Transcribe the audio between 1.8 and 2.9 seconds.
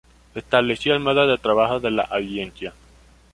la Audiencia.